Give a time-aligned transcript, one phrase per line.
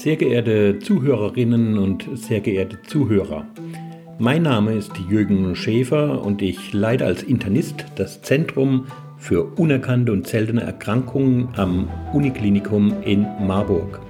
[0.00, 3.44] Sehr geehrte Zuhörerinnen und sehr geehrte Zuhörer,
[4.18, 8.86] mein Name ist Jürgen Schäfer und ich leite als Internist das Zentrum
[9.18, 14.00] für unerkannte und seltene Erkrankungen am Uniklinikum in Marburg.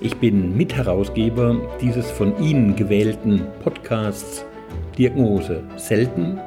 [0.00, 4.44] Ich bin Mitherausgeber dieses von Ihnen gewählten Podcasts
[4.98, 6.40] Diagnose selten,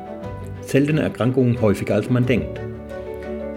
[0.60, 2.60] seltene Erkrankungen häufiger als man denkt.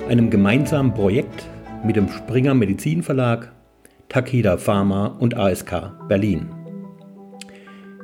[0.09, 1.49] Einem gemeinsamen Projekt
[1.85, 3.51] mit dem Springer Medizin Verlag,
[4.11, 6.49] Takeda Pharma und ASK Berlin.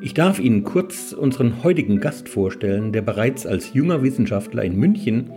[0.01, 5.33] Ich darf Ihnen kurz unseren heutigen Gast vorstellen, der bereits als junger Wissenschaftler in München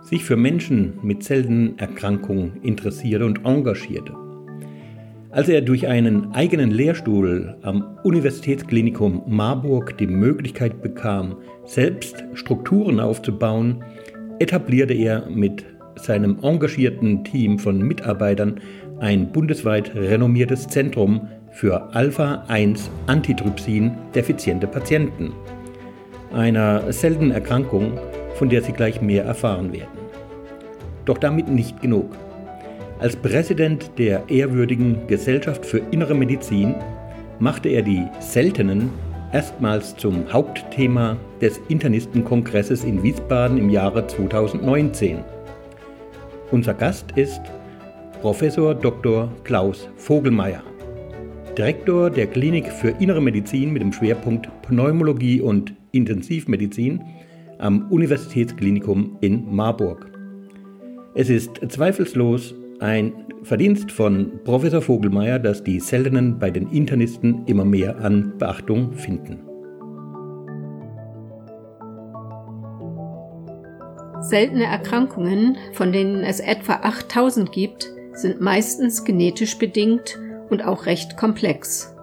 [0.00, 4.14] sich für Menschen mit seltenen Erkrankungen interessierte und engagierte.
[5.30, 13.84] Als er durch einen eigenen Lehrstuhl am Universitätsklinikum Marburg die Möglichkeit bekam, selbst Strukturen aufzubauen,
[14.38, 18.60] etablierte er mit seinem engagierten Team von Mitarbeitern
[19.04, 25.34] ein bundesweit renommiertes Zentrum für Alpha-1-Antitrypsin defiziente Patienten,
[26.32, 27.98] einer seltenen Erkrankung,
[28.36, 29.98] von der Sie gleich mehr erfahren werden.
[31.04, 32.16] Doch damit nicht genug.
[32.98, 36.74] Als Präsident der ehrwürdigen Gesellschaft für Innere Medizin
[37.38, 38.88] machte er die seltenen
[39.34, 45.18] erstmals zum Hauptthema des Internistenkongresses in Wiesbaden im Jahre 2019.
[46.50, 47.42] Unser Gast ist
[48.24, 49.30] Professor Dr.
[49.44, 50.62] Klaus Vogelmeier,
[51.58, 57.04] Direktor der Klinik für Innere Medizin mit dem Schwerpunkt Pneumologie und Intensivmedizin
[57.58, 60.10] am Universitätsklinikum in Marburg.
[61.14, 67.66] Es ist zweifellos ein Verdienst von Professor Vogelmeier, dass die Seltenen bei den Internisten immer
[67.66, 69.40] mehr an Beachtung finden.
[74.22, 80.18] Seltene Erkrankungen, von denen es etwa 8000 gibt, sind meistens genetisch bedingt
[80.50, 81.94] und auch recht komplex.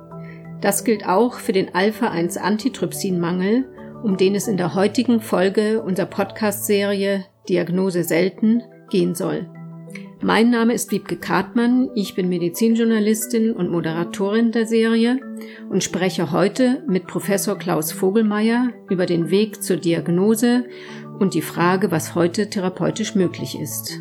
[0.61, 3.66] Das gilt auch für den Alpha-1-Antitrypsin-Mangel,
[4.04, 9.49] um den es in der heutigen Folge unserer Podcast-Serie Diagnose selten gehen soll.
[10.23, 15.20] Mein Name ist Wiebke Kartmann, ich bin Medizinjournalistin und Moderatorin der Serie
[15.72, 20.66] und spreche heute mit Professor Klaus Vogelmeier über den Weg zur Diagnose
[21.17, 23.99] und die Frage, was heute therapeutisch möglich ist.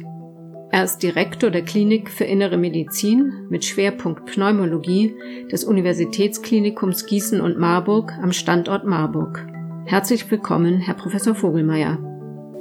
[0.73, 5.17] Er ist Direktor der Klinik für Innere Medizin mit Schwerpunkt Pneumologie
[5.51, 9.45] des Universitätsklinikums Gießen und Marburg am Standort Marburg.
[9.87, 11.99] Herzlich willkommen, Herr Professor Vogelmeier.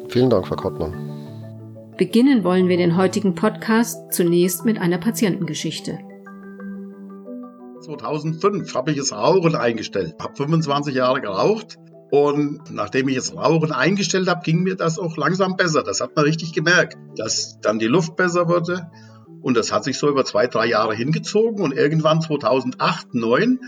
[0.07, 1.91] Vielen Dank, Frau Kartmann.
[1.97, 5.99] Beginnen wollen wir den heutigen Podcast zunächst mit einer Patientengeschichte.
[7.81, 10.15] 2005 habe ich das Rauchen eingestellt.
[10.19, 11.77] Habe 25 Jahre geraucht
[12.11, 15.83] und nachdem ich das Rauchen eingestellt habe, ging mir das auch langsam besser.
[15.83, 18.89] Das hat man richtig gemerkt, dass dann die Luft besser wurde.
[19.41, 21.61] Und das hat sich so über zwei, drei Jahre hingezogen.
[21.61, 23.59] Und irgendwann 2008, 2009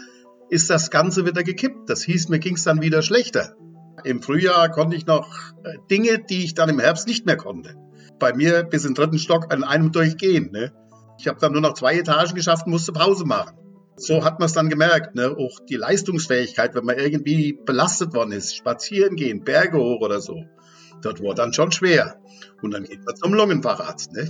[0.50, 1.90] ist das Ganze wieder gekippt.
[1.90, 3.56] Das hieß, mir ging es dann wieder schlechter.
[4.04, 5.28] Im Frühjahr konnte ich noch
[5.64, 7.76] äh, Dinge, die ich dann im Herbst nicht mehr konnte
[8.22, 10.52] bei mir bis in den dritten Stock an einem durchgehen.
[10.54, 10.72] Ne?
[11.18, 13.58] Ich habe dann nur noch zwei Etagen geschafft und musste Pause machen.
[14.02, 15.16] So hat man es dann gemerkt.
[15.16, 15.36] Ne?
[15.38, 20.46] Auch die Leistungsfähigkeit, wenn man irgendwie belastet worden ist, spazieren gehen, Berge hoch oder so,
[21.02, 22.20] das war dann schon schwer.
[22.62, 24.14] Und dann geht man zum Lungenfacharzt.
[24.14, 24.30] Ne?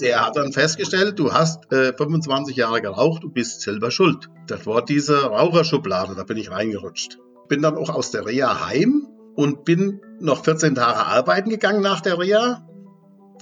[0.00, 4.28] Der hat dann festgestellt, du hast äh, 25 Jahre geraucht, du bist selber schuld.
[4.46, 7.18] Das war diese Raucherschublade, da bin ich reingerutscht.
[7.48, 12.00] Bin dann auch aus der Reha heim und bin noch 14 Tage arbeiten gegangen nach
[12.00, 12.66] der Reha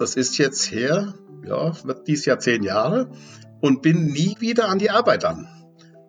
[0.01, 1.13] das ist jetzt her,
[1.47, 3.11] ja, wird dies Jahr zehn Jahre
[3.61, 5.47] und bin nie wieder an die Arbeit an.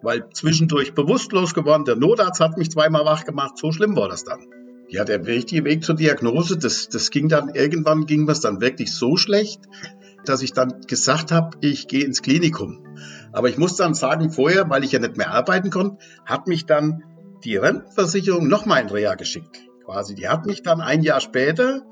[0.01, 4.23] Weil zwischendurch bewusstlos geworden, der Notarzt hat mich zweimal wach gemacht, so schlimm war das
[4.23, 4.47] dann.
[4.89, 8.93] Ja, der richtige Weg zur Diagnose, das, das ging dann, irgendwann ging das dann wirklich
[8.93, 9.61] so schlecht,
[10.25, 12.85] dass ich dann gesagt habe, ich gehe ins Klinikum.
[13.31, 16.65] Aber ich muss dann sagen, vorher, weil ich ja nicht mehr arbeiten konnte, hat mich
[16.65, 17.03] dann
[17.43, 19.61] die Rentenversicherung nochmal in Reha geschickt.
[19.85, 21.83] Quasi, die hat mich dann ein Jahr später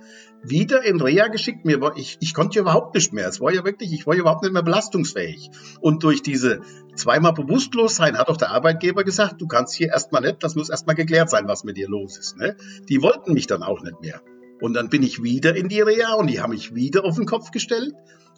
[0.43, 1.65] wieder in Reha geschickt.
[1.65, 3.27] Mir war, ich, ich konnte ja überhaupt nicht mehr.
[3.27, 5.49] Es war ja wirklich, ich war ja überhaupt nicht mehr belastungsfähig.
[5.81, 6.61] Und durch diese
[6.95, 10.69] zweimal bewusstlos sein, hat auch der Arbeitgeber gesagt, du kannst hier erstmal nicht, das muss
[10.69, 12.37] erstmal geklärt sein, was mit dir los ist.
[12.37, 12.55] Ne?
[12.87, 14.21] Die wollten mich dann auch nicht mehr.
[14.61, 17.25] Und dann bin ich wieder in die Reha und die haben mich wieder auf den
[17.25, 17.93] Kopf gestellt.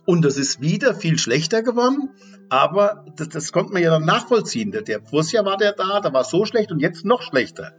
[0.06, 2.10] Und das ist wieder viel schlechter geworden.
[2.50, 4.72] Aber das, das konnte man ja dann nachvollziehen.
[4.72, 7.74] Der, der Vorjahr war der da, da war so schlecht und jetzt noch schlechter.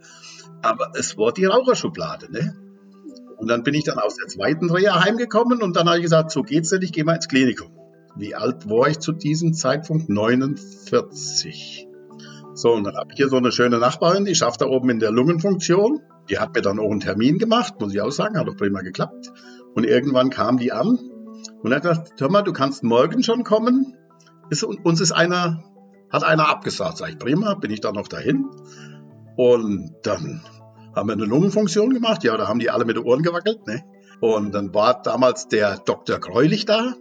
[0.61, 2.31] Aber es war die Raucherschublade.
[2.31, 2.55] Ne?
[3.43, 6.31] Und dann bin ich dann aus der zweiten Reha heimgekommen und dann habe ich gesagt,
[6.31, 7.77] so geht's nicht, ich gehe mal ins Klinikum.
[8.15, 10.07] Wie alt war ich zu diesem Zeitpunkt?
[10.07, 11.89] 49.
[12.53, 14.99] So, und dann habe ich hier so eine schöne Nachbarin, die schafft da oben in
[14.99, 15.99] der Lungenfunktion.
[16.29, 18.79] Die hat mir dann auch einen Termin gemacht, muss ich auch sagen, hat doch prima
[18.79, 19.33] geklappt.
[19.75, 20.97] Und irgendwann kam die an
[21.63, 23.97] und hat gesagt, hör mal, du kannst morgen schon kommen.
[24.51, 25.65] Ist, uns ist einer
[26.09, 26.99] Hat einer abgesagt.
[26.99, 28.45] Sag ich, prima, bin ich dann noch dahin.
[29.35, 30.43] Und dann
[30.95, 32.23] haben wir eine Lungenfunktion gemacht.
[32.23, 33.65] Ja, da haben die alle mit den Ohren gewackelt.
[33.67, 33.83] Ne?
[34.21, 36.19] Und dann war damals der Dr.
[36.19, 36.95] Greulich da.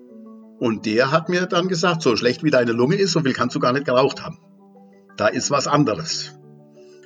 [0.58, 3.56] Und der hat mir dann gesagt, so schlecht wie deine Lunge ist, so viel kannst
[3.56, 4.38] du gar nicht geraucht haben.
[5.16, 6.34] Da ist was anderes.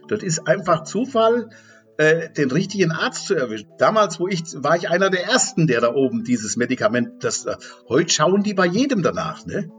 [0.09, 1.51] Das ist einfach Zufall,
[1.97, 3.69] äh, den richtigen Arzt zu erwischen.
[3.79, 7.57] Damals, wo ich, war ich einer der ersten, der da oben dieses Medikament, das, äh,
[7.89, 9.71] heute schauen die bei jedem danach, ne?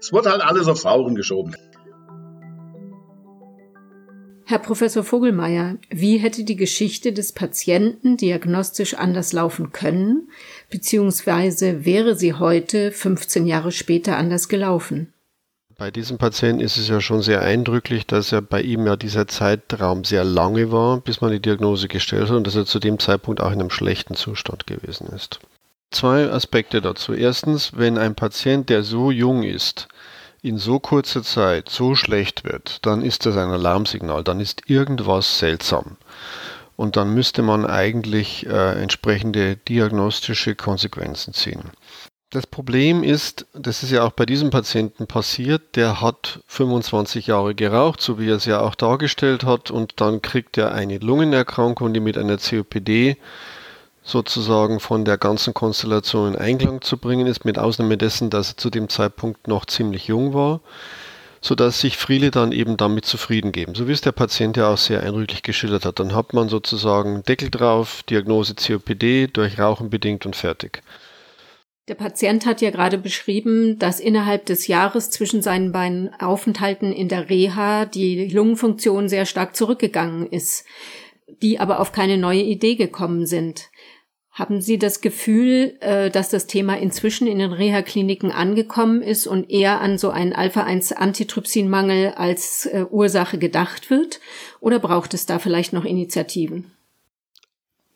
[0.00, 1.54] Es wurde halt alles aufs Rauchen geschoben.
[4.50, 10.30] Herr Professor Vogelmeier, wie hätte die Geschichte des Patienten diagnostisch anders laufen können,
[10.70, 15.12] beziehungsweise wäre sie heute, 15 Jahre später, anders gelaufen?
[15.76, 19.28] Bei diesem Patienten ist es ja schon sehr eindrücklich, dass er bei ihm ja dieser
[19.28, 22.98] Zeitraum sehr lange war, bis man die Diagnose gestellt hat und dass er zu dem
[22.98, 25.40] Zeitpunkt auch in einem schlechten Zustand gewesen ist.
[25.90, 27.12] Zwei Aspekte dazu.
[27.12, 29.88] Erstens, wenn ein Patient, der so jung ist,
[30.42, 35.38] in so kurzer Zeit so schlecht wird, dann ist das ein Alarmsignal, dann ist irgendwas
[35.38, 35.96] seltsam.
[36.76, 41.72] Und dann müsste man eigentlich äh, entsprechende diagnostische Konsequenzen ziehen.
[42.30, 47.54] Das Problem ist, das ist ja auch bei diesem Patienten passiert, der hat 25 Jahre
[47.54, 51.94] geraucht, so wie er es ja auch dargestellt hat, und dann kriegt er eine Lungenerkrankung,
[51.94, 53.16] die mit einer COPD
[54.08, 58.56] sozusagen von der ganzen Konstellation in Einklang zu bringen ist, mit Ausnahme dessen, dass er
[58.56, 60.60] zu dem Zeitpunkt noch ziemlich jung war,
[61.42, 63.74] sodass sich viele dann eben damit zufrieden geben.
[63.74, 66.00] So wie es der Patient ja auch sehr eindrücklich geschildert hat.
[66.00, 70.82] Dann hat man sozusagen Deckel drauf, Diagnose COPD, durch Rauchen bedingt und fertig.
[71.88, 77.08] Der Patient hat ja gerade beschrieben, dass innerhalb des Jahres zwischen seinen beiden Aufenthalten in
[77.08, 80.64] der Reha die Lungenfunktion sehr stark zurückgegangen ist,
[81.42, 83.68] die aber auf keine neue Idee gekommen sind.
[84.38, 89.50] Haben Sie das Gefühl, äh, dass das Thema inzwischen in den Reha-Kliniken angekommen ist und
[89.50, 94.20] eher an so einen Alpha-1-Antitrypsinmangel als äh, Ursache gedacht wird?
[94.60, 96.70] Oder braucht es da vielleicht noch Initiativen?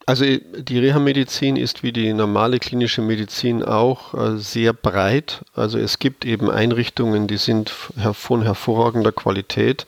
[0.05, 5.45] Also die Reha-Medizin ist wie die normale klinische Medizin auch äh, sehr breit.
[5.55, 9.87] Also es gibt eben Einrichtungen, die sind von hervorragender Qualität.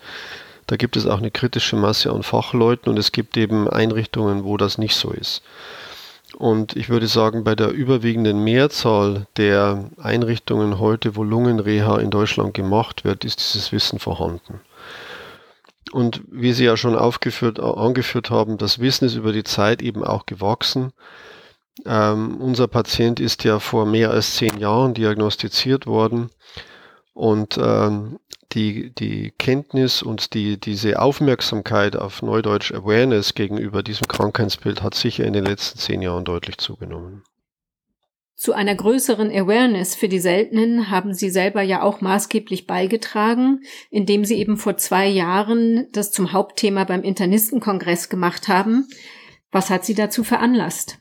[0.68, 4.56] Da gibt es auch eine kritische Masse an Fachleuten und es gibt eben Einrichtungen, wo
[4.56, 5.42] das nicht so ist.
[6.36, 12.54] Und ich würde sagen, bei der überwiegenden Mehrzahl der Einrichtungen heute, wo Lungenreha in Deutschland
[12.54, 14.60] gemacht wird, ist dieses Wissen vorhanden.
[15.92, 20.02] Und wie Sie ja schon aufgeführt, angeführt haben, das Wissen ist über die Zeit eben
[20.02, 20.92] auch gewachsen.
[21.86, 26.30] Ähm, unser Patient ist ja vor mehr als zehn Jahren diagnostiziert worden.
[27.12, 28.18] Und ähm,
[28.54, 35.24] die, die Kenntnis und die, diese Aufmerksamkeit auf Neudeutsch Awareness gegenüber diesem Krankheitsbild hat sicher
[35.24, 37.22] in den letzten zehn Jahren deutlich zugenommen.
[38.36, 43.60] Zu einer größeren Awareness für die Seltenen haben Sie selber ja auch maßgeblich beigetragen,
[43.90, 48.88] indem Sie eben vor zwei Jahren das zum Hauptthema beim Internistenkongress gemacht haben.
[49.52, 50.98] Was hat Sie dazu veranlasst?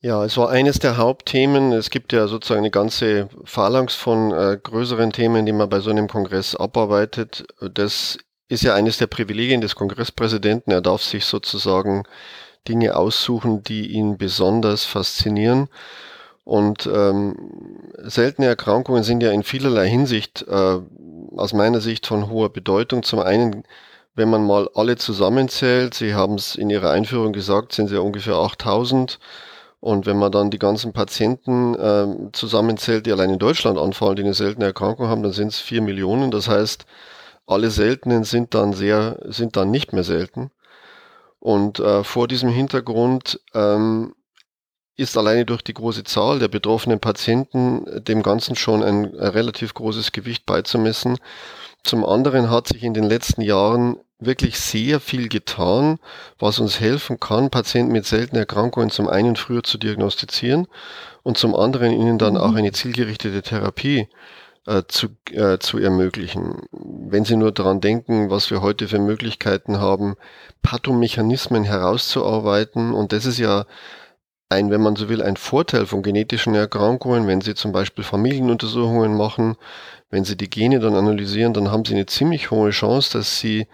[0.00, 1.72] Ja, es war eines der Hauptthemen.
[1.72, 5.90] Es gibt ja sozusagen eine ganze Phalanx von äh, größeren Themen, die man bei so
[5.90, 7.44] einem Kongress abarbeitet.
[7.74, 8.16] Das
[8.48, 10.70] ist ja eines der Privilegien des Kongresspräsidenten.
[10.70, 12.04] Er darf sich sozusagen
[12.68, 15.68] Dinge aussuchen, die ihn besonders faszinieren.
[16.44, 17.34] Und ähm,
[17.98, 20.78] seltene Erkrankungen sind ja in vielerlei Hinsicht äh,
[21.36, 23.02] aus meiner Sicht von hoher Bedeutung.
[23.02, 23.64] Zum einen,
[24.14, 27.98] wenn man mal alle zusammenzählt, Sie haben es in Ihrer Einführung gesagt, sind es ja
[27.98, 29.18] ungefähr 8000
[29.80, 34.24] und wenn man dann die ganzen Patienten äh, zusammenzählt, die allein in Deutschland anfallen, die
[34.24, 36.30] eine seltene Erkrankung haben, dann sind es vier Millionen.
[36.30, 36.84] Das heißt,
[37.46, 40.50] alle Seltenen sind dann sehr, sind dann nicht mehr selten.
[41.38, 44.14] Und äh, vor diesem Hintergrund ähm,
[44.96, 50.10] ist alleine durch die große Zahl der betroffenen Patienten dem Ganzen schon ein relativ großes
[50.10, 51.18] Gewicht beizumessen.
[51.84, 55.98] Zum anderen hat sich in den letzten Jahren wirklich sehr viel getan,
[56.38, 60.66] was uns helfen kann, Patienten mit seltenen Erkrankungen zum einen früher zu diagnostizieren
[61.22, 62.56] und zum anderen ihnen dann auch mhm.
[62.56, 64.08] eine zielgerichtete Therapie
[64.66, 66.62] äh, zu, äh, zu ermöglichen.
[66.72, 70.16] Wenn Sie nur daran denken, was wir heute für Möglichkeiten haben,
[70.62, 73.66] Pathomechanismen herauszuarbeiten und das ist ja
[74.50, 79.14] ein, wenn man so will, ein Vorteil von genetischen Erkrankungen, wenn Sie zum Beispiel Familienuntersuchungen
[79.14, 79.56] machen,
[80.10, 83.66] wenn Sie die Gene dann analysieren, dann haben Sie eine ziemlich hohe Chance, dass Sie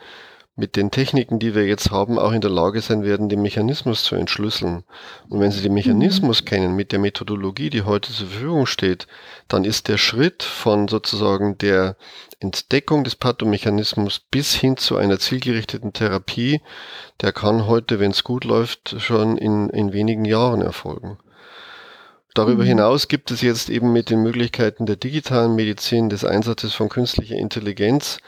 [0.57, 4.05] mit den Techniken, die wir jetzt haben, auch in der Lage sein werden, den Mechanismus
[4.05, 4.85] zu entschlüsseln.
[5.29, 6.45] Und wenn Sie den Mechanismus mhm.
[6.45, 9.09] kennen mit der Methodologie, die heute zur Verfügung steht,
[9.49, 11.97] dann ist der Schritt von sozusagen der
[12.39, 16.61] Entdeckung des Pathomechanismus bis hin zu einer zielgerichteten Therapie,
[17.21, 21.19] der kann heute, wenn es gut läuft, schon in, in wenigen Jahren erfolgen.
[22.35, 22.69] Darüber mhm.
[22.69, 27.37] hinaus gibt es jetzt eben mit den Möglichkeiten der digitalen Medizin, des Einsatzes von künstlicher
[27.37, 28.19] Intelligenz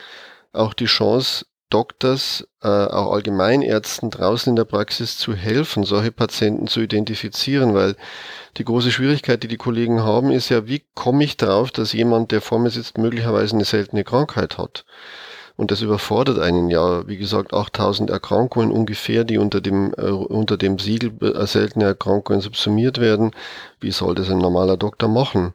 [0.52, 6.66] auch die Chance, Doktors, äh, auch Allgemeinärzten draußen in der Praxis zu helfen, solche Patienten
[6.68, 7.96] zu identifizieren, weil
[8.56, 12.30] die große Schwierigkeit, die die Kollegen haben, ist ja, wie komme ich darauf, dass jemand,
[12.30, 14.84] der vor mir sitzt, möglicherweise eine seltene Krankheit hat.
[15.56, 20.58] Und das überfordert einen ja, wie gesagt, 8000 Erkrankungen ungefähr, die unter dem, äh, unter
[20.58, 23.32] dem Siegel äh, seltene Erkrankungen subsumiert werden.
[23.80, 25.54] Wie soll das ein normaler Doktor machen?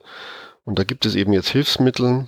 [0.64, 2.28] Und da gibt es eben jetzt Hilfsmittel,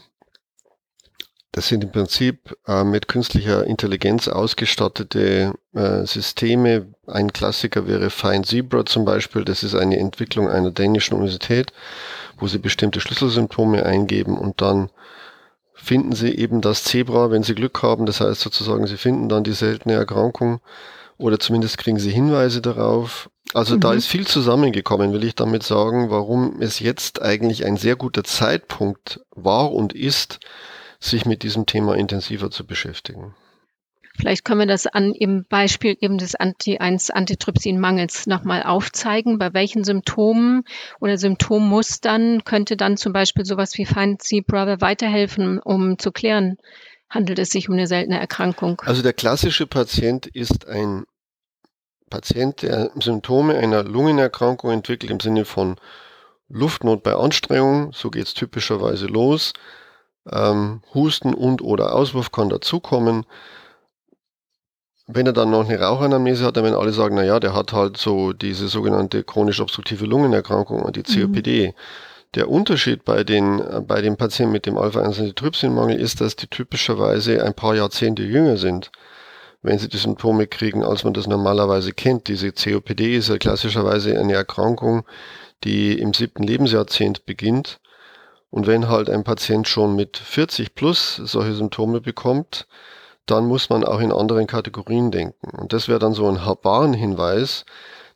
[1.54, 6.88] das sind im Prinzip äh, mit künstlicher Intelligenz ausgestattete äh, Systeme.
[7.06, 9.46] Ein Klassiker wäre Fine Zebra zum Beispiel.
[9.46, 11.72] Das ist eine Entwicklung einer dänischen Universität,
[12.40, 14.90] wo sie bestimmte Schlüsselsymptome eingeben und dann
[15.76, 18.08] finden sie eben das Zebra, wenn sie Glück haben.
[18.08, 20.60] Das heißt sozusagen, sie finden dann die seltene Erkrankung
[21.20, 23.30] oder zumindest kriegen sie Hinweise darauf.
[23.54, 23.82] Also mhm.
[23.82, 28.24] da ist viel zusammengekommen, will ich damit sagen, warum es jetzt eigentlich ein sehr guter
[28.24, 30.40] Zeitpunkt war und ist,
[31.06, 33.36] sich mit diesem Thema intensiver zu beschäftigen.
[34.16, 39.40] Vielleicht können wir das an im Beispiel eben des Anti-1-Antitrypsin-Mangels nochmal aufzeigen.
[39.40, 40.64] Bei welchen Symptomen
[41.00, 46.58] oder Symptommustern könnte dann zum Beispiel sowas wie Fancy Brother weiterhelfen, um zu klären,
[47.10, 48.82] handelt es sich um eine seltene Erkrankung?
[48.86, 51.06] Also der klassische Patient ist ein
[52.12, 55.78] Patient, der Symptome einer Lungenerkrankung entwickelt im Sinne von
[56.50, 59.54] Luftnot bei Anstrengung, so geht es typischerweise los,
[60.32, 63.26] ähm, Husten und oder Auswurf kann dazukommen.
[65.08, 67.74] Wenn er dann noch eine Rauchanamnese hat, dann werden alle sagen, na ja, der hat
[67.74, 71.68] halt so diese sogenannte chronisch obstruktive Lungenerkrankung, die COPD.
[71.68, 71.74] Mhm.
[72.36, 77.54] Der Unterschied bei den, bei den Patienten mit dem Alpha-1-Antitrypsinmangel ist, dass die typischerweise ein
[77.54, 78.92] paar Jahrzehnte jünger sind,
[79.62, 82.30] wenn sie die Symptome kriegen, als man das normalerweise kennt.
[82.30, 85.04] Diese COPD ist ja klassischerweise eine Erkrankung,
[85.64, 87.80] die im siebten Lebensjahrzehnt beginnt
[88.54, 92.68] und wenn halt ein Patient schon mit 40 plus solche Symptome bekommt,
[93.26, 95.58] dann muss man auch in anderen Kategorien denken.
[95.58, 97.66] Und das wäre dann so ein Warnhinweis,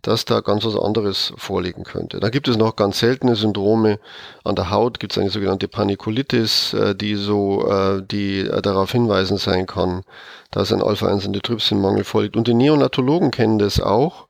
[0.04, 2.20] dass da ganz was anderes vorliegen könnte.
[2.20, 4.00] Da gibt es noch ganz seltene Syndrome.
[4.44, 8.92] An der Haut gibt es eine sogenannte Panikulitis, äh, die so, äh, die äh, darauf
[8.92, 10.04] hinweisen sein kann,
[10.52, 12.38] dass ein Alpha-1-Antitrypsin-Mangel vorliegt.
[12.38, 14.28] Und die Neonatologen kennen das auch.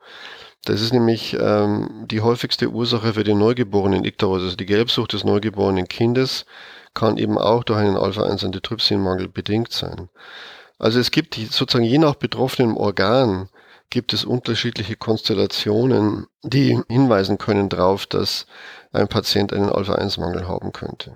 [0.68, 5.24] Das ist nämlich ähm, die häufigste Ursache für den neugeborenen Ikterus, also die Gelbsucht des
[5.24, 6.46] neugeborenen Kindes,
[6.94, 10.10] kann eben auch durch einen Alpha-1-Antitrypsinmangel bedingt sein.
[10.78, 13.48] Also es gibt sozusagen je nach betroffenem Organ
[13.90, 18.46] gibt es unterschiedliche Konstellationen, die hinweisen können darauf, dass
[18.92, 21.14] ein Patient einen Alpha-1-Mangel haben könnte.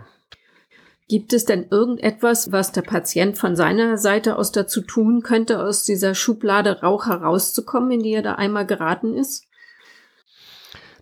[1.12, 5.84] Gibt es denn irgendetwas, was der Patient von seiner Seite aus dazu tun könnte, aus
[5.84, 9.46] dieser Schublade Rauch herauszukommen, in die er da einmal geraten ist?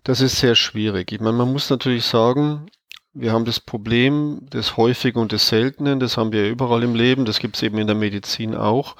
[0.02, 1.12] Das ist sehr schwierig.
[1.12, 2.66] Ich meine, man muss natürlich sagen,
[3.14, 7.24] wir haben das Problem des Häufigen und des Seltenen, das haben wir überall im Leben,
[7.24, 8.96] das gibt es eben in der Medizin auch.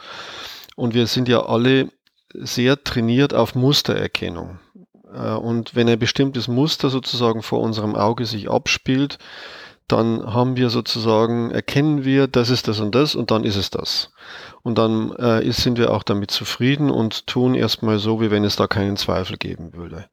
[0.77, 1.89] Und wir sind ja alle
[2.35, 4.61] sehr trainiert auf Mustererkennung.
[5.13, 9.19] Äh, und wenn ein bestimmtes Muster sozusagen vor unserem Auge sich abspielt,
[9.93, 13.71] dann haben wir sozusagen, erkennen wir, das ist das und das und dann ist es
[13.71, 14.11] das.
[14.63, 18.57] Und dann äh, sind wir auch damit zufrieden und tun erstmal so, wie wenn es
[18.57, 20.07] da keinen Zweifel geben würde.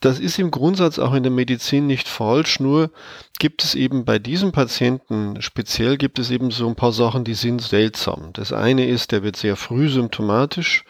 [0.00, 2.90] Das ist im Grundsatz auch in der Medizin nicht falsch, nur
[3.38, 7.34] gibt es eben bei diesem Patienten speziell gibt es eben so ein paar Sachen, die
[7.34, 8.30] sind seltsam.
[8.34, 10.84] Das eine ist, der wird sehr früh symptomatisch,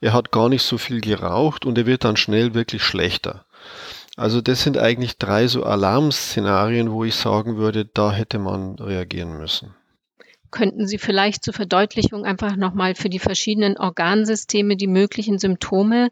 [0.00, 3.44] er hat gar nicht so viel geraucht und er wird dann schnell wirklich schlechter.
[4.16, 9.36] Also das sind eigentlich drei so Alarmszenarien, wo ich sagen würde, da hätte man reagieren
[9.36, 9.74] müssen.
[10.52, 16.10] Könnten Sie vielleicht zur Verdeutlichung einfach nochmal für die verschiedenen Organsysteme die möglichen Symptome,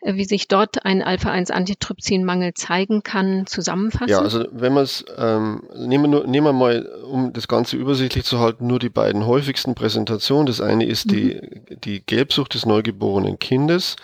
[0.00, 4.08] äh, wie sich dort ein Alpha-1-Antitrypsinmangel zeigen kann, zusammenfassen?
[4.08, 8.24] Ja, also wenn man es, ähm, nehmen, wir nehmen wir mal, um das Ganze übersichtlich
[8.24, 10.46] zu halten, nur die beiden häufigsten Präsentationen.
[10.46, 11.10] Das eine ist mhm.
[11.10, 11.40] die,
[11.84, 13.96] die Gelbsucht des neugeborenen Kindes.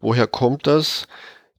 [0.00, 1.06] Woher kommt das?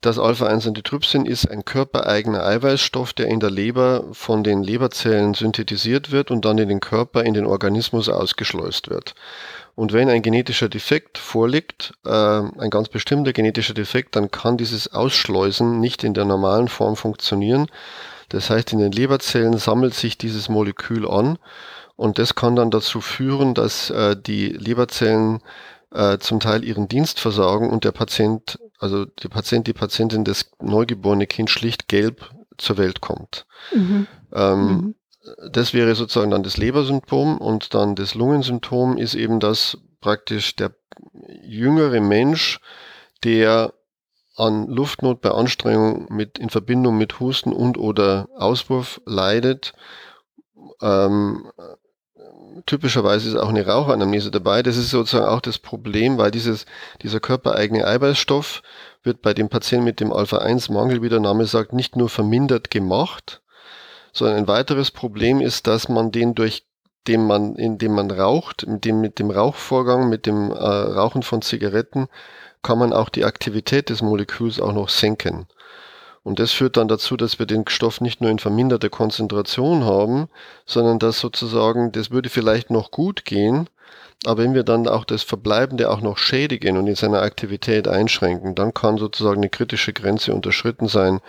[0.02, 6.32] Das Alpha-1-Antitrypsin ist ein körpereigener Eiweißstoff, der in der Leber von den Leberzellen synthetisiert wird
[6.32, 9.14] und dann in den Körper, in den Organismus ausgeschleust wird.
[9.76, 14.92] Und wenn ein genetischer Defekt vorliegt, äh, ein ganz bestimmter genetischer Defekt, dann kann dieses
[14.92, 17.68] Ausschleusen nicht in der normalen Form funktionieren.
[18.30, 21.38] Das heißt, in den Leberzellen sammelt sich dieses Molekül an
[21.96, 25.42] und das kann dann dazu führen, dass äh, die Leberzellen
[25.94, 30.50] äh, zum Teil ihren Dienst versagen und der Patient also die Patient, die Patientin, das
[30.60, 33.46] neugeborene Kind schlicht gelb zur Welt kommt.
[33.74, 34.08] Mhm.
[34.34, 34.96] Ähm, mhm.
[35.52, 40.72] Das wäre sozusagen dann das Lebersymptom und dann das Lungensymptom ist eben das praktisch der
[41.44, 42.60] jüngere Mensch,
[43.24, 43.74] der
[44.36, 49.74] an Luftnot bei Anstrengung mit, in Verbindung mit Husten und oder Auswurf leidet.
[50.82, 51.52] Ähm,
[52.66, 54.64] typischerweise ist auch eine Raucheranamnese dabei.
[54.64, 56.66] Das ist sozusagen auch das Problem, weil dieses,
[57.02, 58.62] dieser körpereigene Eiweißstoff
[59.04, 63.42] wird bei dem Patienten mit dem Alpha-1-Mangel, wie der Name sagt, nicht nur vermindert gemacht,
[64.14, 66.66] sondern ein weiteres Problem ist, dass man den durch
[67.08, 71.42] dem man, indem man raucht, mit dem, mit dem Rauchvorgang, mit dem äh, Rauchen von
[71.42, 72.08] Zigaretten,
[72.62, 75.48] kann man auch die Aktivität des Moleküls auch noch senken.
[76.24, 80.28] Und das führt dann dazu, dass wir den Stoff nicht nur in verminderter Konzentration haben,
[80.66, 83.68] sondern dass sozusagen, das würde vielleicht noch gut gehen,
[84.26, 88.54] aber wenn wir dann auch das Verbleibende auch noch schädigen und in seiner Aktivität einschränken,
[88.54, 91.22] dann kann sozusagen eine kritische Grenze unterschritten sein,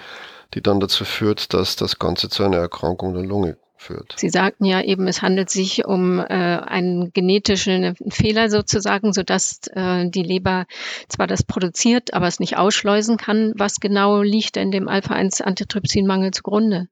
[0.52, 4.14] die dann dazu führt, dass das Ganze zu einer Erkrankung der Lunge führt.
[4.16, 10.08] Sie sagten ja eben, es handelt sich um äh, einen genetischen Fehler sozusagen, sodass äh,
[10.08, 10.66] die Leber
[11.08, 13.52] zwar das produziert, aber es nicht ausschleusen kann.
[13.56, 16.88] Was genau liegt denn dem Alpha-1-Antitrypsinmangel zugrunde?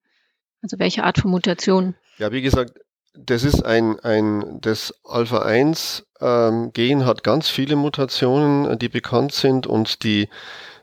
[0.63, 1.95] Also welche Art von Mutation?
[2.19, 2.79] Ja, wie gesagt,
[3.15, 10.05] das ist ein, ein das Alpha-1-Gen ähm, hat ganz viele Mutationen, die bekannt sind und
[10.05, 10.29] die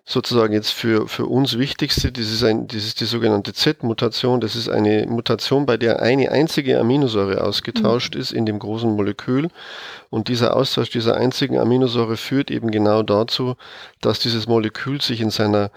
[0.09, 4.39] sozusagen jetzt für, für uns wichtigste, das ist, ein, das ist die sogenannte Z-Mutation.
[4.39, 8.21] Das ist eine Mutation, bei der eine einzige Aminosäure ausgetauscht mhm.
[8.21, 9.49] ist in dem großen Molekül.
[10.09, 13.55] Und dieser Austausch dieser einzigen Aminosäure führt eben genau dazu,
[13.99, 15.71] dass dieses Molekül sich in seiner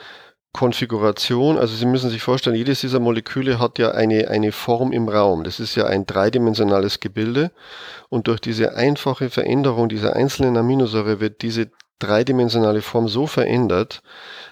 [0.53, 5.09] Konfiguration, also Sie müssen sich vorstellen, jedes dieser Moleküle hat ja eine, eine Form im
[5.09, 5.43] Raum.
[5.43, 7.51] Das ist ja ein dreidimensionales Gebilde.
[8.09, 11.71] Und durch diese einfache Veränderung dieser einzelnen Aminosäure wird diese
[12.01, 14.03] dreidimensionale Form so verändert,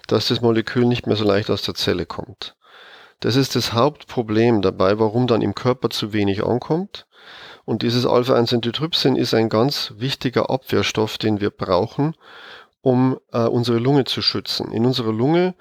[0.07, 2.55] dass das Molekül nicht mehr so leicht aus der Zelle kommt.
[3.21, 7.07] Das ist das Hauptproblem dabei, warum dann im Körper zu wenig ankommt.
[7.65, 12.15] Und dieses Alpha-1-Antitrypsin ist ein ganz wichtiger Abwehrstoff, den wir brauchen,
[12.81, 14.73] um äh, unsere Lunge zu schützen.
[14.73, 15.55] In unserer Lunge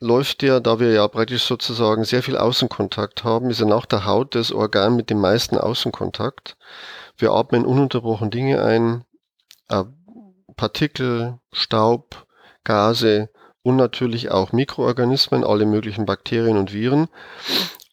[0.00, 4.04] läuft ja, da wir ja praktisch sozusagen sehr viel Außenkontakt haben, ist ja nach der
[4.06, 6.56] Haut das Organ mit dem meisten Außenkontakt.
[7.16, 9.04] Wir atmen ununterbrochen Dinge ein,
[9.68, 9.84] äh,
[10.56, 12.26] Partikel, Staub,
[12.64, 13.30] Gase
[13.62, 17.08] und natürlich auch Mikroorganismen, alle möglichen Bakterien und Viren.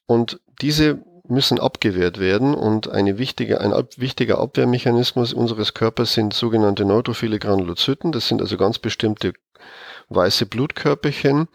[0.05, 7.39] Und diese müssen abgewehrt werden und wichtige, ein wichtiger Abwehrmechanismus unseres Körpers sind sogenannte neutrophile
[7.39, 8.11] Granulozyten.
[8.11, 9.33] Das sind also ganz bestimmte
[10.09, 11.47] weiße Blutkörperchen,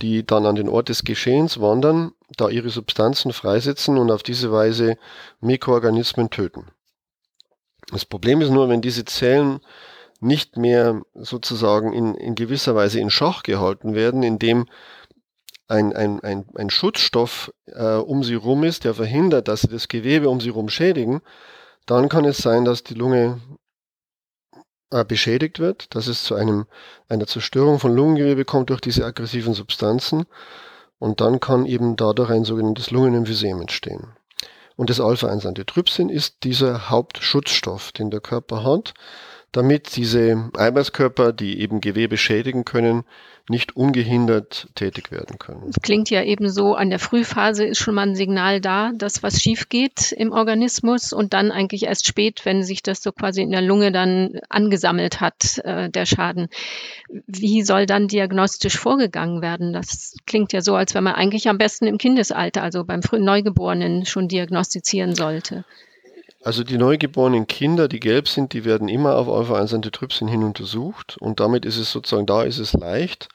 [0.00, 4.50] die dann an den Ort des Geschehens wandern, da ihre Substanzen freisetzen und auf diese
[4.50, 4.96] Weise
[5.40, 6.68] Mikroorganismen töten.
[7.90, 9.60] Das Problem ist nur, wenn diese Zellen
[10.22, 14.66] nicht mehr sozusagen in, in gewisser Weise in Schach gehalten werden, indem
[15.68, 19.88] ein, ein, ein, ein Schutzstoff äh, um sie rum ist, der verhindert, dass sie das
[19.88, 21.22] Gewebe um sie rum schädigen,
[21.86, 23.40] dann kann es sein, dass die Lunge
[24.90, 26.66] äh, beschädigt wird, dass es zu einem,
[27.08, 30.26] einer Zerstörung von Lungengewebe kommt durch diese aggressiven Substanzen
[30.98, 34.12] und dann kann eben dadurch ein sogenanntes Lungenemphysem entstehen.
[34.76, 38.94] Und das Alpha-1-Antitrypsin ist dieser Hauptschutzstoff, den der Körper hat
[39.52, 43.04] damit diese Eiweißkörper, die eben Gewebe schädigen können,
[43.48, 45.64] nicht ungehindert tätig werden können.
[45.66, 49.22] Das klingt ja eben so, an der Frühphase ist schon mal ein Signal da, dass
[49.22, 53.42] was schief geht im Organismus und dann eigentlich erst spät, wenn sich das so quasi
[53.42, 56.48] in der Lunge dann angesammelt hat, äh, der Schaden.
[57.26, 59.72] Wie soll dann diagnostisch vorgegangen werden?
[59.72, 64.06] Das klingt ja so, als wenn man eigentlich am besten im Kindesalter, also beim Neugeborenen
[64.06, 65.64] schon diagnostizieren sollte.
[66.42, 71.38] Also die neugeborenen Kinder, die gelb sind, die werden immer auf Alpha-1-Antitrypsin hin untersucht und
[71.38, 73.28] damit ist es sozusagen, da ist es leicht.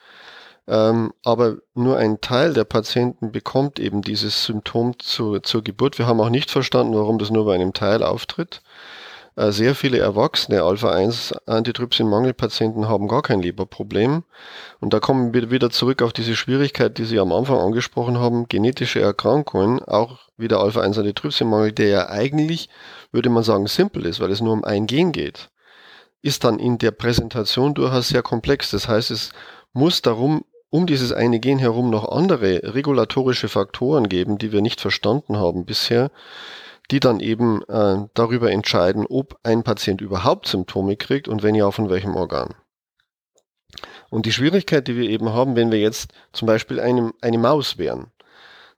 [0.68, 5.98] Ähm, aber nur ein Teil der Patienten bekommt eben dieses Symptom zu, zur Geburt.
[5.98, 8.62] Wir haben auch nicht verstanden, warum das nur bei einem Teil auftritt.
[9.38, 14.24] Äh, sehr viele erwachsene Alpha-1-Antitrypsin-Mangelpatienten haben gar kein Leberproblem.
[14.80, 18.50] Und da kommen wir wieder zurück auf diese Schwierigkeit, die Sie am Anfang angesprochen haben,
[18.50, 22.70] genetische Erkrankungen, auch wieder Alpha-1-Antitrypsin-Mangel, der ja eigentlich,
[23.12, 25.52] würde man sagen, simpel ist, weil es nur um ein Gen geht,
[26.24, 28.72] ist dann in der Präsentation durchaus sehr komplex.
[28.72, 29.34] Das heißt, es
[29.72, 34.82] muss darum um dieses eine Gen herum noch andere regulatorische Faktoren geben, die wir nicht
[34.82, 36.10] verstanden haben bisher,
[36.92, 41.70] die dann eben äh, darüber entscheiden, ob ein Patient überhaupt Symptome kriegt und wenn ja,
[41.72, 42.56] von welchem Organ.
[44.10, 47.78] Und die Schwierigkeit, die wir eben haben, wenn wir jetzt zum Beispiel eine, eine Maus
[47.78, 48.12] wären,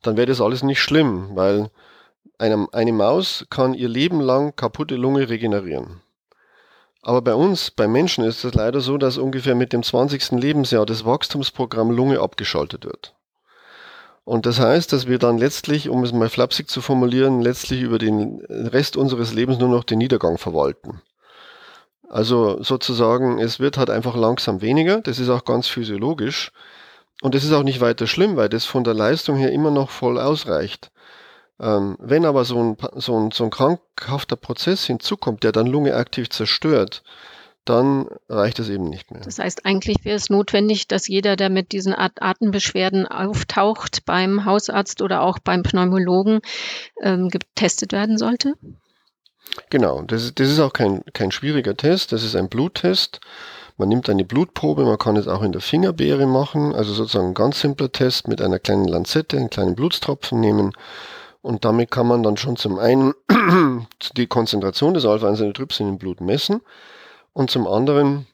[0.01, 1.69] dann wäre das alles nicht schlimm, weil
[2.37, 6.01] eine, eine Maus kann ihr Leben lang kaputte Lunge regenerieren.
[7.01, 10.31] Aber bei uns, bei Menschen ist es leider so, dass ungefähr mit dem 20.
[10.31, 13.15] Lebensjahr das Wachstumsprogramm Lunge abgeschaltet wird.
[14.29, 17.97] Und das heißt, dass wir dann letztlich, um es mal flapsig zu formulieren, letztlich über
[17.97, 21.01] den Rest unseres Lebens nur noch den Niedergang verwalten.
[22.07, 25.01] Also sozusagen, es wird halt einfach langsam weniger.
[25.01, 26.51] Das ist auch ganz physiologisch.
[27.23, 29.89] Und das ist auch nicht weiter schlimm, weil das von der Leistung her immer noch
[29.89, 30.91] voll ausreicht.
[31.59, 35.95] Ähm, wenn aber so ein, so, ein, so ein krankhafter Prozess hinzukommt, der dann Lunge
[35.95, 37.01] aktiv zerstört,
[37.65, 39.21] dann reicht es eben nicht mehr.
[39.21, 45.01] Das heißt, eigentlich wäre es notwendig, dass jeder, der mit diesen Atembeschwerden auftaucht, beim Hausarzt
[45.01, 46.39] oder auch beim Pneumologen
[47.01, 48.55] ähm, getestet werden sollte?
[49.69, 53.19] Genau, das, das ist auch kein, kein schwieriger Test, das ist ein Bluttest.
[53.77, 57.33] Man nimmt eine Blutprobe, man kann es auch in der Fingerbeere machen, also sozusagen ein
[57.33, 60.73] ganz simpler Test mit einer kleinen Lanzette, einen kleinen Blutstropfen nehmen
[61.41, 63.13] und damit kann man dann schon zum einen
[64.17, 66.61] die Konzentration des Alpha-1-Antitrypsin im Blut messen
[67.39, 68.27] und zum anderen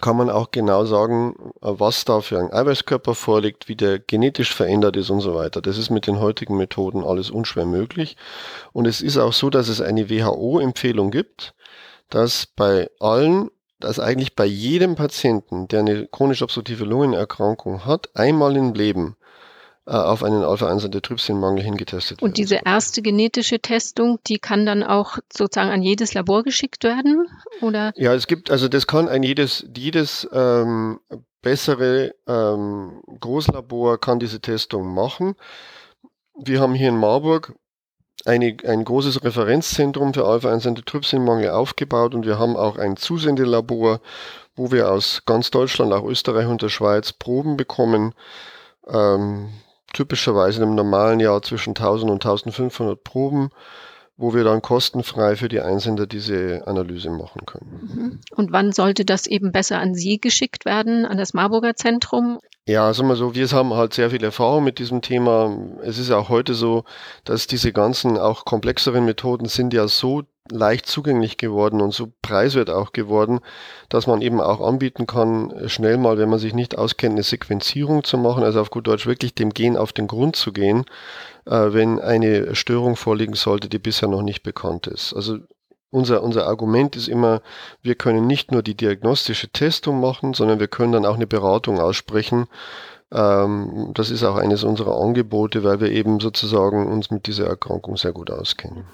[0.00, 4.96] kann man auch genau sagen, was da für ein Eiweißkörper vorliegt, wie der genetisch verändert
[4.96, 5.60] ist und so weiter.
[5.60, 8.16] Das ist mit den heutigen Methoden alles unschwer möglich.
[8.72, 11.54] Und es ist auch so, dass es eine WHO-Empfehlung gibt,
[12.08, 18.56] dass bei allen, dass eigentlich bei jedem Patienten, der eine chronisch obstruktive Lungenerkrankung hat, einmal
[18.56, 19.23] im Leben äh,
[19.86, 25.82] auf einen Alpha-1-Antitrypsin-Mangel hingetestet Und diese erste genetische Testung, die kann dann auch sozusagen an
[25.82, 27.26] jedes Labor geschickt werden?
[27.60, 27.92] Oder?
[27.96, 31.00] Ja, es gibt, also das kann ein jedes, jedes ähm,
[31.42, 35.34] bessere ähm, Großlabor kann diese Testung machen.
[36.34, 37.54] Wir haben hier in Marburg
[38.24, 44.00] eine, ein großes Referenzzentrum für Alpha-1-Antitrypsin-Mangel aufgebaut und wir haben auch ein Zusendelabor,
[44.56, 48.14] wo wir aus ganz Deutschland, auch Österreich und der Schweiz Proben bekommen.
[48.88, 49.50] Ähm,
[49.94, 53.50] typischerweise in einem normalen Jahr zwischen 1000 und 1500 Proben,
[54.16, 57.90] wo wir dann kostenfrei für die Einsender diese Analyse machen können.
[57.94, 58.20] Mhm.
[58.36, 62.38] Und wann sollte das eben besser an Sie geschickt werden, an das Marburger Zentrum?
[62.66, 65.56] Ja, sagen wir so, wir haben halt sehr viel Erfahrung mit diesem Thema.
[65.82, 66.84] Es ist auch heute so,
[67.24, 72.68] dass diese ganzen auch komplexeren Methoden sind ja so leicht zugänglich geworden und so preiswert
[72.68, 73.40] auch geworden,
[73.88, 78.04] dass man eben auch anbieten kann, schnell mal, wenn man sich nicht auskennt, eine Sequenzierung
[78.04, 80.84] zu machen, also auf gut Deutsch wirklich dem Gen auf den Grund zu gehen,
[81.46, 85.14] äh, wenn eine Störung vorliegen sollte, die bisher noch nicht bekannt ist.
[85.14, 85.38] Also
[85.90, 87.40] unser, unser Argument ist immer,
[87.80, 91.80] wir können nicht nur die diagnostische Testung machen, sondern wir können dann auch eine Beratung
[91.80, 92.48] aussprechen.
[93.12, 97.96] Ähm, das ist auch eines unserer Angebote, weil wir eben sozusagen uns mit dieser Erkrankung
[97.96, 98.84] sehr gut auskennen.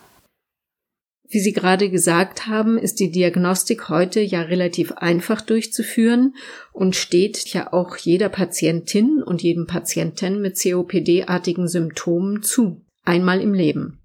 [1.33, 6.35] Wie Sie gerade gesagt haben, ist die Diagnostik heute ja relativ einfach durchzuführen
[6.73, 12.85] und steht ja auch jeder Patientin und jedem Patienten mit COPD-artigen Symptomen zu.
[13.05, 14.01] Einmal im Leben.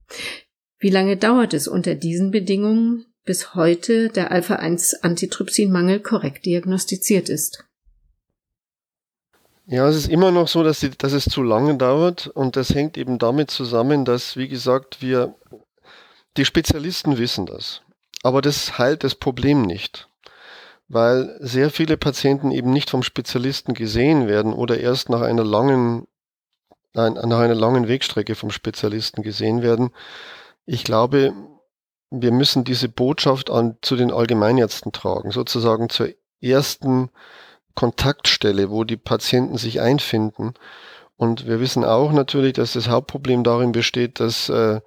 [0.78, 7.66] Wie lange dauert es unter diesen Bedingungen, bis heute der Alpha-1-Antitrypsinmangel korrekt diagnostiziert ist?
[9.66, 12.76] Ja, es ist immer noch so, dass, die, dass es zu lange dauert und das
[12.76, 15.34] hängt eben damit zusammen, dass, wie gesagt, wir
[16.38, 17.82] die Spezialisten wissen das.
[18.24, 20.10] Aber das heilt das Problem nicht.
[20.88, 26.08] Weil sehr viele Patienten eben nicht vom Spezialisten gesehen werden oder erst nach einer langen,
[26.94, 29.90] nein, nach einer langen Wegstrecke vom Spezialisten gesehen werden.
[30.66, 31.34] Ich glaube,
[32.12, 36.10] wir müssen diese Botschaft an, zu den Allgemeinärzten tragen, sozusagen zur
[36.42, 37.10] ersten
[37.74, 40.54] Kontaktstelle, wo die Patienten sich einfinden.
[41.18, 44.82] Und wir wissen auch natürlich, dass das Hauptproblem darin besteht, dass äh,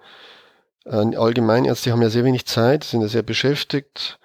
[0.88, 4.18] Allgemeinärzte haben ja sehr wenig Zeit, sind ja sehr beschäftigt.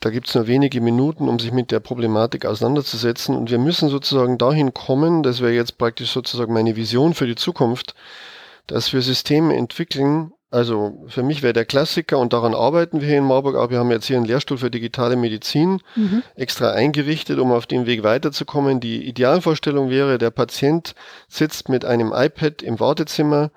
[0.00, 3.36] Da gibt es nur wenige Minuten, um sich mit der Problematik auseinanderzusetzen.
[3.36, 7.36] Und wir müssen sozusagen dahin kommen, das wäre jetzt praktisch sozusagen meine Vision für die
[7.36, 7.94] Zukunft,
[8.66, 10.32] dass wir Systeme entwickeln.
[10.50, 13.78] Also für mich wäre der Klassiker und daran arbeiten wir hier in Marburg, aber wir
[13.78, 16.22] haben jetzt hier einen Lehrstuhl für digitale Medizin mhm.
[16.34, 18.78] extra eingerichtet, um auf dem Weg weiterzukommen.
[18.78, 20.94] Die Idealvorstellung wäre, der Patient
[21.28, 23.50] sitzt mit einem iPad im Wartezimmer,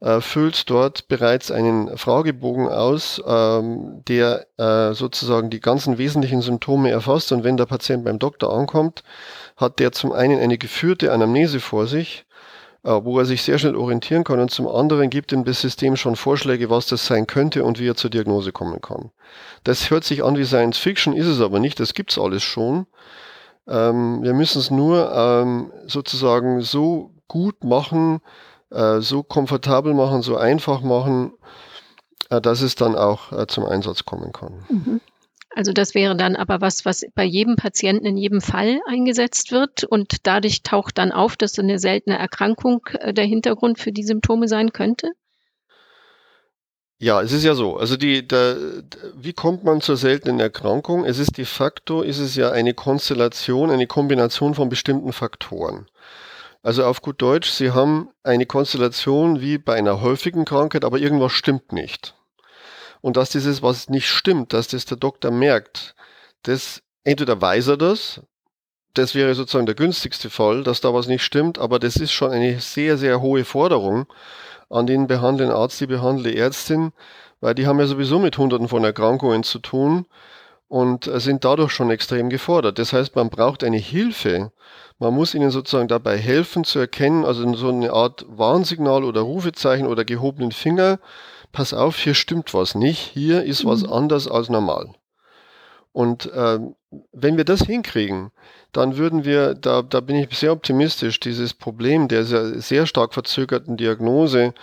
[0.00, 6.90] äh, füllt dort bereits einen Fragebogen aus, ähm, der äh, sozusagen die ganzen wesentlichen Symptome
[6.90, 7.32] erfasst.
[7.32, 9.02] Und wenn der Patient beim Doktor ankommt,
[9.56, 12.24] hat der zum einen eine geführte Anamnese vor sich,
[12.82, 15.96] äh, wo er sich sehr schnell orientieren kann und zum anderen gibt ihm das System
[15.96, 19.10] schon Vorschläge, was das sein könnte und wie er zur Diagnose kommen kann.
[19.64, 22.86] Das hört sich an wie Science Fiction, ist es aber nicht, das gibt's alles schon.
[23.68, 28.20] Ähm, wir müssen es nur ähm, sozusagen so gut machen,
[28.70, 31.32] äh, so komfortabel machen, so einfach machen,
[32.30, 34.64] äh, dass es dann auch äh, zum Einsatz kommen kann.
[34.68, 35.00] Mhm.
[35.54, 39.82] Also das wäre dann aber was, was bei jedem Patienten in jedem Fall eingesetzt wird
[39.82, 44.04] und dadurch taucht dann auf, dass so eine seltene Erkrankung äh, der Hintergrund für die
[44.04, 45.10] Symptome sein könnte?
[47.02, 47.78] Ja, es ist ja so.
[47.78, 48.56] Also die, der,
[49.16, 51.04] wie kommt man zur seltenen Erkrankung?
[51.06, 55.88] Es ist de facto, ist es ja eine Konstellation, eine Kombination von bestimmten Faktoren.
[56.62, 61.32] Also auf gut Deutsch, Sie haben eine Konstellation wie bei einer häufigen Krankheit, aber irgendwas
[61.32, 62.14] stimmt nicht.
[63.00, 65.94] Und dass dieses, was nicht stimmt, dass das der Doktor merkt,
[66.42, 68.20] das entweder weiß er das,
[68.92, 72.30] das wäre sozusagen der günstigste Fall, dass da was nicht stimmt, aber das ist schon
[72.30, 74.06] eine sehr, sehr hohe Forderung
[74.68, 76.92] an den behandelnden Arzt, die behandelnde Ärztin,
[77.40, 80.06] weil die haben ja sowieso mit Hunderten von Erkrankungen zu tun
[80.70, 82.78] und sind dadurch schon extrem gefordert.
[82.78, 84.52] Das heißt, man braucht eine Hilfe.
[85.00, 89.88] Man muss ihnen sozusagen dabei helfen zu erkennen, also so eine Art Warnsignal oder Rufezeichen
[89.88, 91.00] oder gehobenen Finger.
[91.50, 93.00] Pass auf, hier stimmt was nicht.
[93.00, 93.92] Hier ist was mhm.
[93.92, 94.94] anders als normal.
[95.90, 96.60] Und äh,
[97.10, 98.30] wenn wir das hinkriegen,
[98.70, 103.12] dann würden wir, da, da bin ich sehr optimistisch, dieses Problem der sehr, sehr stark
[103.12, 104.54] verzögerten Diagnose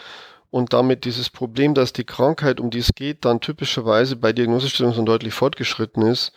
[0.49, 4.93] und damit dieses Problem, dass die Krankheit, um die es geht, dann typischerweise bei Diagnosestellung
[4.93, 6.31] schon deutlich fortgeschritten ist,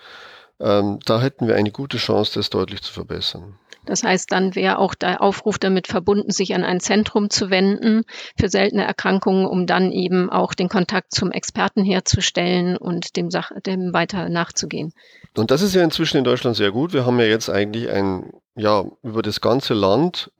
[0.61, 3.59] ähm, da hätten wir eine gute Chance, das deutlich zu verbessern.
[3.87, 8.03] Das heißt, dann wäre auch der Aufruf damit verbunden, sich an ein Zentrum zu wenden
[8.38, 13.51] für seltene Erkrankungen, um dann eben auch den Kontakt zum Experten herzustellen und dem, Sach
[13.66, 14.92] dem weiter nachzugehen.
[15.37, 16.92] Und das ist ja inzwischen in Deutschland sehr gut.
[16.92, 20.31] Wir haben ja jetzt eigentlich ein, ja, über das ganze Land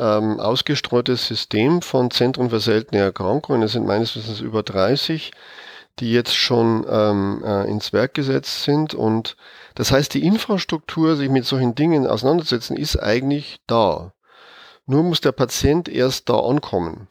[0.00, 3.62] ähm, ausgestreutes System von Zentren für seltene Erkrankungen.
[3.62, 5.32] Es sind meines Wissens über 30
[6.00, 8.94] die jetzt schon ähm, äh, ins Werk gesetzt sind.
[8.94, 9.36] Und
[9.74, 14.12] das heißt, die Infrastruktur, sich mit solchen Dingen auseinanderzusetzen, ist eigentlich da.
[14.86, 17.08] Nur muss der Patient erst da ankommen.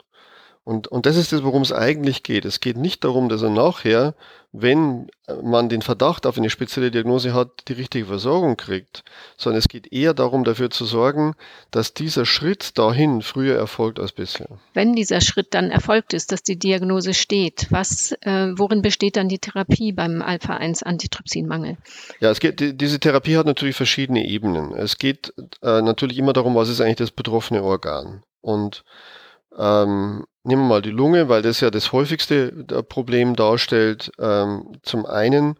[0.69, 2.45] Und, und das ist das, worum es eigentlich geht.
[2.45, 4.13] Es geht nicht darum, dass er nachher,
[4.51, 5.07] wenn
[5.41, 9.03] man den Verdacht auf eine spezielle Diagnose hat, die richtige Versorgung kriegt,
[9.35, 11.33] sondern es geht eher darum, dafür zu sorgen,
[11.71, 14.45] dass dieser Schritt dahin früher erfolgt als bisher.
[14.75, 19.27] Wenn dieser Schritt dann erfolgt ist, dass die Diagnose steht, was, äh, worin besteht dann
[19.27, 21.77] die Therapie beim Alpha-1-Antitrypsinmangel?
[22.19, 24.75] Ja, es geht, die, diese Therapie hat natürlich verschiedene Ebenen.
[24.75, 28.21] Es geht äh, natürlich immer darum, was ist eigentlich das betroffene Organ.
[28.41, 28.83] Und
[29.57, 32.51] ähm, nehmen wir mal die Lunge, weil das ja das häufigste
[32.87, 34.11] Problem darstellt.
[34.19, 35.57] Ähm, zum einen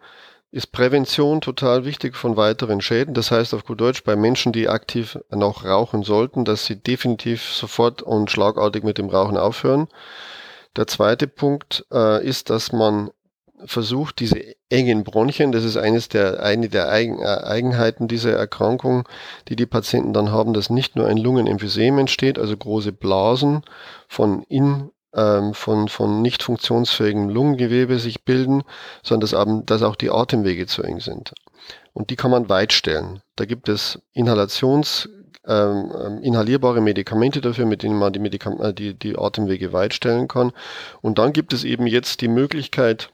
[0.52, 3.14] ist Prävention total wichtig von weiteren Schäden.
[3.14, 7.44] Das heißt auf gut Deutsch bei Menschen, die aktiv noch rauchen sollten, dass sie definitiv
[7.44, 9.88] sofort und schlagartig mit dem Rauchen aufhören.
[10.76, 13.12] Der zweite Punkt äh, ist, dass man
[13.66, 19.08] versucht, diese engen Bronchien, das ist eines der, eine der Eigen, äh, Eigenheiten dieser Erkrankung,
[19.48, 23.64] die die Patienten dann haben, dass nicht nur ein Lungenemphysem entsteht, also große Blasen
[24.08, 28.64] von in ähm, von, von nicht funktionsfähigem Lungengewebe sich bilden,
[29.04, 31.34] sondern dass, eben, dass auch die Atemwege zu eng sind.
[31.94, 33.22] Und die kann man weit stellen.
[33.36, 35.10] Da gibt es Inhalations,
[35.48, 39.94] ähm, ähm inhalierbare Medikamente dafür, mit denen man die, Medikam äh, die, die Atemwege weit
[39.94, 40.52] stellen kann.
[41.02, 43.10] Und dann gibt es eben jetzt die Möglichkeit,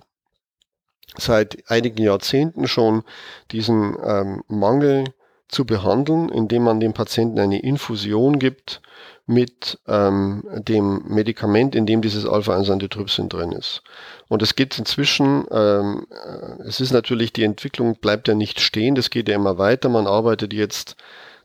[1.18, 3.04] seit einigen Jahrzehnten schon
[3.52, 5.06] diesen ähm, Mangel
[5.48, 8.82] zu behandeln, indem man dem Patienten eine Infusion gibt
[9.28, 13.82] mit ähm, dem Medikament, in dem dieses Alpha-1-Antitrypsin drin ist.
[14.28, 18.96] Und es geht inzwischen, ähm, äh, es ist natürlich, die Entwicklung bleibt ja nicht stehen,
[18.96, 19.90] das geht ja immer weiter.
[19.90, 20.96] Man arbeitet jetzt,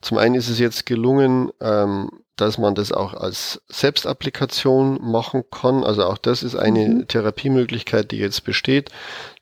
[0.02, 5.84] zum einen ist es jetzt gelungen, ähm, dass man das auch als Selbstapplikation machen kann.
[5.84, 7.08] Also auch das ist eine mhm.
[7.08, 8.90] Therapiemöglichkeit, die jetzt besteht.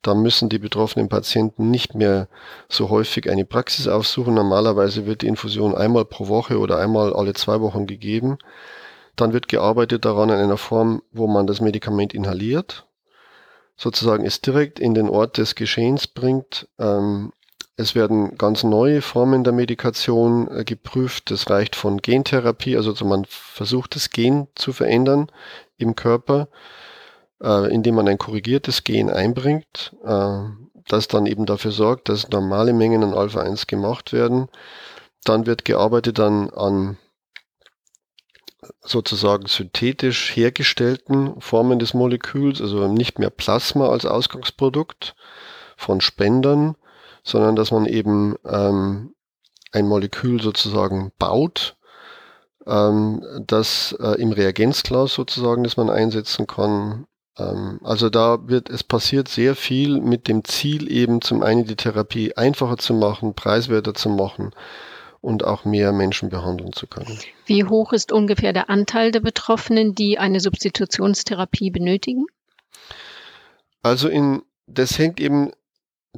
[0.02, 2.28] Da müssen die betroffenen Patienten nicht mehr
[2.68, 4.34] so häufig eine Praxis aufsuchen.
[4.34, 8.38] Normalerweise wird die Infusion einmal pro Woche oder einmal alle zwei Wochen gegeben.
[9.16, 12.86] Dann wird gearbeitet daran in einer Form, wo man das Medikament inhaliert,
[13.76, 16.68] sozusagen es direkt in den Ort des Geschehens bringt.
[16.78, 17.32] Ähm,
[17.78, 21.30] es werden ganz neue Formen der Medikation äh, geprüft.
[21.30, 25.30] Das reicht von Gentherapie, also man versucht das Gen zu verändern
[25.76, 26.48] im Körper,
[27.40, 30.40] äh, indem man ein korrigiertes Gen einbringt, äh,
[30.88, 34.48] das dann eben dafür sorgt, dass normale Mengen an Alpha-1 gemacht werden.
[35.22, 36.98] Dann wird gearbeitet dann an
[38.80, 45.14] sozusagen synthetisch hergestellten Formen des Moleküls, also nicht mehr Plasma als Ausgangsprodukt
[45.76, 46.74] von Spendern,
[47.28, 49.14] sondern dass man eben ähm,
[49.72, 51.76] ein Molekül sozusagen baut,
[52.66, 57.06] ähm, das äh, im Reagenzglas sozusagen, das man einsetzen kann.
[57.36, 61.76] Ähm, also da wird, es passiert sehr viel mit dem Ziel eben zum einen die
[61.76, 64.52] Therapie einfacher zu machen, preiswerter zu machen
[65.20, 67.18] und auch mehr Menschen behandeln zu können.
[67.44, 72.24] Wie hoch ist ungefähr der Anteil der Betroffenen, die eine Substitutionstherapie benötigen?
[73.82, 75.52] Also in, das hängt eben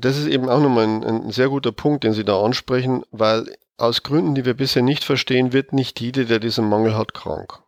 [0.01, 3.55] das ist eben auch nochmal ein, ein sehr guter Punkt, den Sie da ansprechen, weil
[3.77, 7.61] aus Gründen, die wir bisher nicht verstehen, wird nicht jeder, der diesen Mangel hat, krank.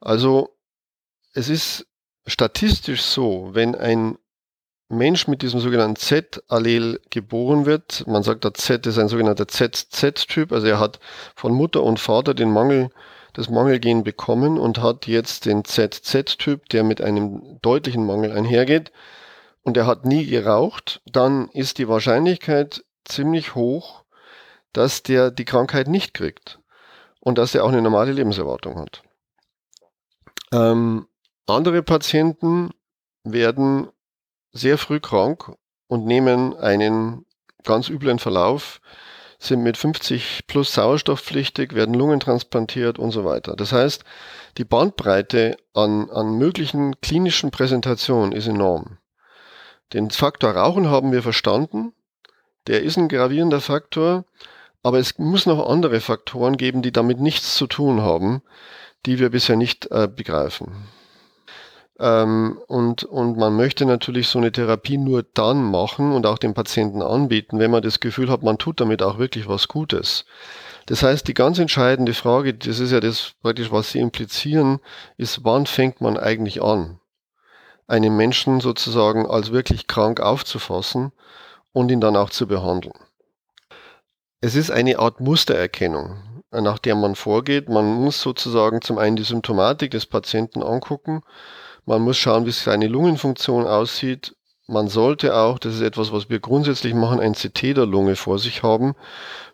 [0.00, 0.56] Also
[1.34, 1.86] es ist
[2.26, 4.18] statistisch so, wenn ein
[4.88, 10.50] Mensch mit diesem sogenannten Z-Allel geboren wird, man sagt, der Z ist ein sogenannter ZZ-Typ,
[10.50, 10.98] also er hat
[11.36, 12.90] von Mutter und Vater den Mangel
[13.32, 18.90] das Mangelgen bekommen und hat jetzt den ZZ-Typ, der mit einem deutlichen Mangel einhergeht
[19.70, 24.02] und er hat nie geraucht, dann ist die Wahrscheinlichkeit ziemlich hoch,
[24.72, 26.58] dass der die Krankheit nicht kriegt
[27.20, 29.04] und dass er auch eine normale Lebenserwartung hat.
[30.52, 31.06] Ähm,
[31.46, 32.70] andere Patienten
[33.22, 33.86] werden
[34.50, 35.52] sehr früh krank
[35.86, 37.24] und nehmen einen
[37.62, 38.80] ganz üblen Verlauf,
[39.38, 43.54] sind mit 50 plus sauerstoffpflichtig, werden Lungen transplantiert und so weiter.
[43.54, 44.02] Das heißt,
[44.58, 48.98] die Bandbreite an, an möglichen klinischen Präsentationen ist enorm.
[49.92, 51.92] Den Faktor Rauchen haben wir verstanden.
[52.66, 54.24] Der ist ein gravierender Faktor,
[54.82, 58.42] aber es muss noch andere Faktoren geben, die damit nichts zu tun haben,
[59.06, 60.86] die wir bisher nicht äh, begreifen.
[61.98, 66.54] Ähm, und, und man möchte natürlich so eine Therapie nur dann machen und auch dem
[66.54, 70.24] Patienten anbieten, wenn man das Gefühl hat, man tut damit auch wirklich was Gutes.
[70.86, 74.78] Das heißt, die ganz entscheidende Frage, das ist ja das praktisch, was Sie implizieren,
[75.18, 76.99] ist, wann fängt man eigentlich an,
[77.90, 81.12] einen Menschen sozusagen als wirklich krank aufzufassen
[81.72, 82.94] und ihn dann auch zu behandeln.
[84.40, 86.16] Es ist eine Art Mustererkennung,
[86.50, 87.68] nach der man vorgeht.
[87.68, 91.22] Man muss sozusagen zum einen die Symptomatik des Patienten angucken
[91.86, 94.36] man muss schauen, wie seine Lungenfunktion aussieht.
[94.68, 98.38] Man sollte auch, das ist etwas, was wir grundsätzlich machen, ein CT der Lunge vor
[98.38, 98.94] sich haben,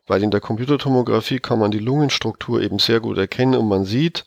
[0.06, 4.26] weil in der Computertomographie kann man die Lungenstruktur eben sehr gut erkennen und man sieht,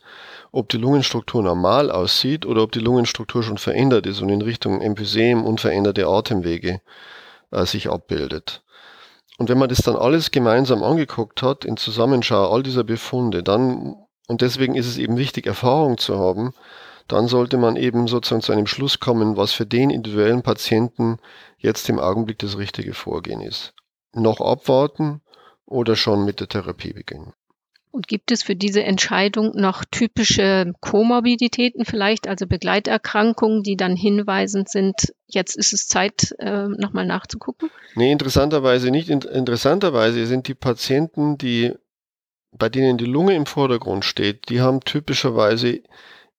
[0.52, 4.80] ob die Lungenstruktur normal aussieht oder ob die Lungenstruktur schon verändert ist und in Richtung
[4.80, 6.80] Emphysem und veränderte Atemwege
[7.50, 8.62] äh, sich abbildet.
[9.38, 13.96] Und wenn man das dann alles gemeinsam angeguckt hat, in Zusammenschau all dieser Befunde, dann,
[14.28, 16.52] und deswegen ist es eben wichtig, Erfahrung zu haben,
[17.08, 21.18] dann sollte man eben sozusagen zu einem Schluss kommen, was für den individuellen Patienten
[21.58, 23.72] jetzt im Augenblick das richtige Vorgehen ist.
[24.12, 25.20] Noch abwarten
[25.64, 27.32] oder schon mit der Therapie beginnen.
[27.92, 34.68] Und gibt es für diese Entscheidung noch typische Komorbiditäten vielleicht, also Begleiterkrankungen, die dann hinweisend
[34.68, 37.68] sind, jetzt ist es Zeit, äh, nochmal nachzugucken?
[37.96, 39.10] Nee, interessanterweise nicht.
[39.10, 41.72] Interessanterweise sind die Patienten, die,
[42.56, 45.80] bei denen die Lunge im Vordergrund steht, die haben typischerweise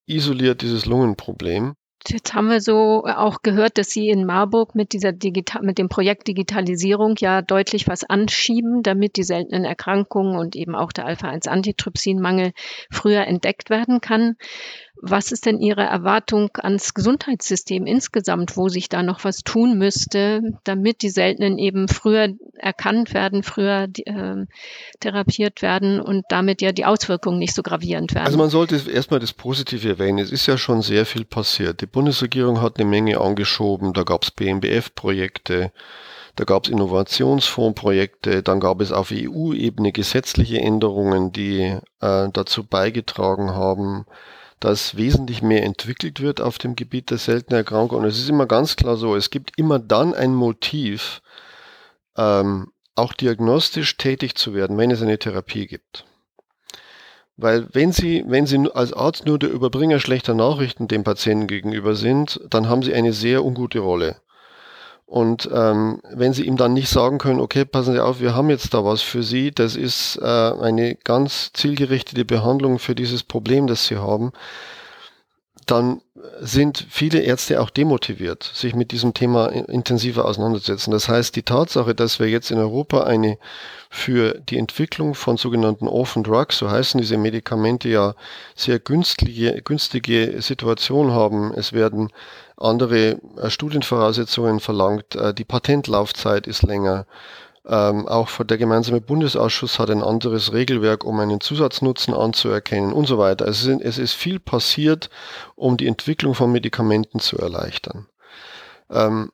[0.06, 1.76] isoliert dieses Lungenproblem.
[2.08, 5.88] Jetzt haben wir so auch gehört, dass Sie in Marburg mit dieser Digital mit dem
[5.88, 12.54] Projekt Digitalisierung ja deutlich was anschieben, damit die seltenen Erkrankungen und eben auch der Alpha-1-Antitrypsinmangel
[12.90, 14.36] früher entdeckt werden kann.
[15.02, 20.42] Was ist denn Ihre Erwartung ans Gesundheitssystem insgesamt, wo sich da noch was tun müsste,
[20.64, 24.46] damit die Seltenen eben früher erkannt werden, früher äh,
[25.00, 28.28] therapiert werden und damit ja die Auswirkungen nicht so gravierend werden?
[28.28, 30.20] Also man sollte erstmal das Positive erwähnen.
[30.20, 31.82] Es ist ja schon sehr viel passiert.
[31.82, 33.94] Die Bundesregierung hat eine Menge angeschoben.
[33.94, 35.72] Da gab es BMBF-Projekte.
[36.36, 43.52] Da gab es Innovationsfondsprojekte, dann gab es auf EU-Ebene gesetzliche Änderungen, die äh, dazu beigetragen
[43.52, 44.06] haben,
[44.62, 48.06] dass wesentlich mehr entwickelt wird auf dem Gebiet der seltenen Erkrankungen.
[48.06, 51.21] Und es ist immer ganz klar so, es gibt immer dann ein Motiv,
[52.15, 56.06] ähm, auch diagnostisch tätig zu werden, wenn es eine Therapie gibt.
[57.38, 61.95] Weil wenn Sie, wenn Sie als Arzt nur der Überbringer schlechter Nachrichten dem Patienten gegenüber
[61.95, 64.21] sind, dann haben Sie eine sehr ungute Rolle.
[65.12, 68.50] Und ähm, wenn Sie ihm dann nicht sagen können, okay, passen Sie auf, wir haben
[68.50, 73.67] jetzt da was für Sie, das ist äh, eine ganz zielgerichtete Behandlung für dieses Problem,
[73.67, 74.32] das Sie haben,
[75.65, 76.00] dann
[76.39, 80.91] sind viele Ärzte auch demotiviert, sich mit diesem Thema intensiver auseinanderzusetzen.
[80.91, 83.38] Das heißt, die Tatsache, dass wir jetzt in Europa eine
[83.89, 88.15] für die Entwicklung von sogenannten Orphan Drugs, so heißen diese Medikamente ja,
[88.56, 91.54] sehr günstige, günstige Situation haben.
[91.54, 92.12] Es werden
[92.62, 97.06] andere äh, Studienvoraussetzungen verlangt, äh, die Patentlaufzeit ist länger.
[97.65, 103.19] Ähm, auch der gemeinsame Bundesausschuss hat ein anderes Regelwerk, um einen Zusatznutzen anzuerkennen und so
[103.19, 103.47] weiter.
[103.47, 105.10] Es ist, es ist viel passiert,
[105.56, 108.08] um die Entwicklung von Medikamenten zu erleichtern.
[108.89, 109.32] Ähm,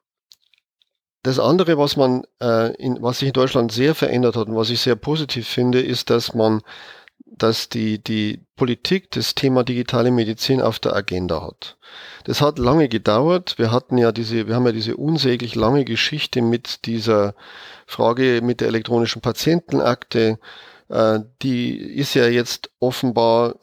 [1.24, 4.70] das andere, was man, äh, in, was sich in Deutschland sehr verändert hat und was
[4.70, 6.62] ich sehr positiv finde, ist, dass man,
[7.38, 11.78] dass die, die Politik das Thema digitale Medizin auf der Agenda hat.
[12.24, 13.58] Das hat lange gedauert.
[13.58, 17.36] Wir hatten ja diese, wir haben ja diese unsäglich lange Geschichte mit dieser
[17.86, 20.40] Frage mit der elektronischen Patientenakte.
[20.90, 23.56] Äh, die ist ja jetzt offenbar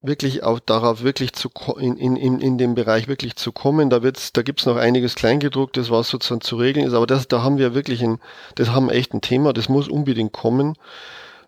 [0.00, 3.90] wirklich auch darauf wirklich zu in, in, in dem Bereich wirklich zu kommen.
[3.90, 7.42] Da wird's, da gibt's noch einiges Kleingedrucktes, was sozusagen zu regeln ist, aber das, da
[7.42, 8.20] haben wir wirklich ein,
[8.54, 10.74] das haben echt ein Thema, das muss unbedingt kommen.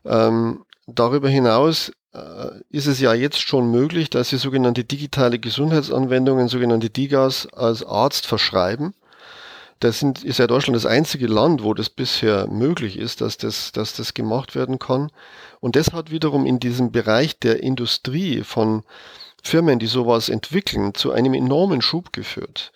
[0.05, 0.65] Ähm,
[0.95, 6.91] darüber hinaus äh, ist es ja jetzt schon möglich, dass Sie sogenannte digitale Gesundheitsanwendungen, sogenannte
[6.91, 8.95] DIGAs, als Arzt verschreiben.
[9.81, 13.73] das sind, ist ja Deutschland das einzige Land, wo das bisher möglich ist, dass das,
[13.73, 15.11] dass das gemacht werden kann.
[15.61, 18.83] Und das hat wiederum in diesem Bereich der Industrie von
[19.43, 22.73] Firmen, die sowas entwickeln, zu einem enormen Schub geführt.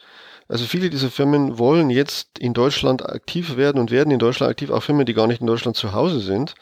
[0.48, 4.70] Also viele dieser Firmen wollen jetzt in Deutschland aktiv werden und werden in Deutschland aktiv,
[4.70, 6.54] auch Firmen, die gar nicht in Deutschland zu Hause sind,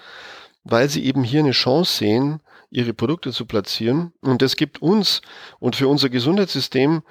[0.65, 2.41] weil sie eben hier eine Chance sehen,
[2.71, 4.13] ihre Produkte zu platzieren.
[4.23, 5.23] Und das gibt uns
[5.61, 7.03] und für unser Gesundheitssystem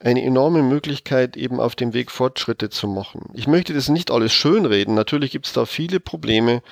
[0.00, 3.30] eine enorme Möglichkeit, eben auf dem Weg Fortschritte zu machen.
[3.34, 4.94] Ich möchte das nicht alles schönreden.
[4.94, 6.62] Natürlich gibt es da viele Probleme.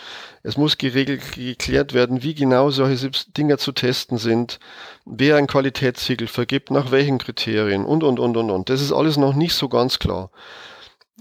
[0.42, 4.60] Es muss geregelt, geklärt werden, wie genau solche Dinge zu testen sind,
[5.04, 8.70] wer ein Qualitätssiegel vergibt, nach welchen Kriterien und, und, und, und, und.
[8.70, 10.30] Das ist alles noch nicht so ganz klar.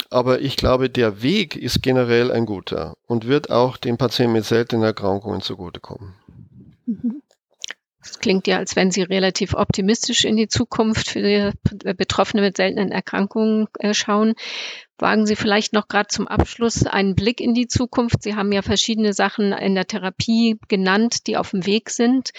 [0.09, 4.45] Aber ich glaube, der Weg ist generell ein guter und wird auch den Patienten mit
[4.45, 6.15] seltenen Erkrankungen zugutekommen.
[8.01, 12.91] Es klingt ja, als wenn Sie relativ optimistisch in die Zukunft für Betroffene mit seltenen
[12.91, 14.35] Erkrankungen äh, schauen.
[14.97, 18.21] Wagen Sie vielleicht noch gerade zum Abschluss einen Blick in die Zukunft.
[18.21, 22.29] Sie haben ja verschiedene Sachen in der Therapie genannt, die auf dem Weg sind.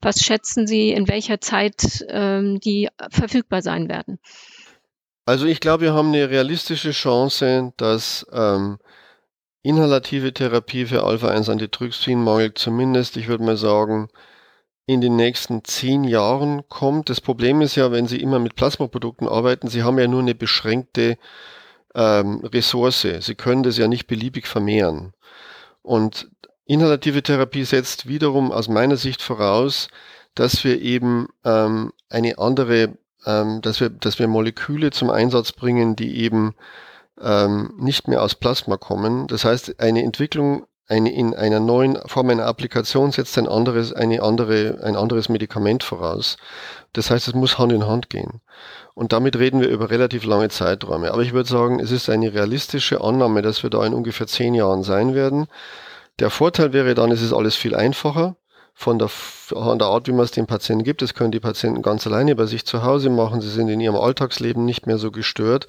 [0.00, 4.18] Was schätzen Sie, in welcher Zeit ähm, die verfügbar sein werden?
[5.26, 8.78] Also ich glaube, wir haben eine realistische Chance, dass ähm,
[9.62, 14.08] inhalative Therapie für Alpha-1-Antitrypsinmangel zumindest, ich würde mal sagen,
[14.86, 17.10] in den nächsten zehn Jahren kommt.
[17.10, 20.36] Das Problem ist ja, wenn Sie immer mit Plasmaprodukten arbeiten, Sie haben ja nur eine
[20.36, 21.18] beschränkte
[21.96, 23.04] ähm, Ressource.
[23.20, 25.12] Sie können das ja nicht beliebig vermehren.
[25.82, 26.30] Und
[26.66, 29.88] inhalative Therapie setzt wiederum aus meiner Sicht voraus,
[30.36, 32.96] dass wir eben ähm, eine andere,
[33.26, 36.54] ähm, dass wir, dass wir Moleküle zum Einsatz bringen, die eben
[37.20, 39.26] ähm, nicht mehr aus Plasma kommen.
[39.26, 44.22] Das heißt, eine Entwicklung eine, in einer neuen Form einer Applikation setzt ein anderes, eine
[44.22, 46.36] andere, ein anderes Medikament voraus.
[46.92, 48.40] Das heißt, es muss Hand in Hand gehen.
[48.94, 51.10] Und damit reden wir über relativ lange Zeiträume.
[51.12, 54.54] Aber ich würde sagen, es ist eine realistische Annahme, dass wir da in ungefähr zehn
[54.54, 55.48] Jahren sein werden.
[56.20, 58.36] Der Vorteil wäre dann, es ist alles viel einfacher
[58.78, 61.00] von der, von der Art, wie man es den Patienten gibt.
[61.00, 63.40] Das können die Patienten ganz alleine bei sich zu Hause machen.
[63.40, 65.66] Sie sind in ihrem Alltagsleben nicht mehr so gestört.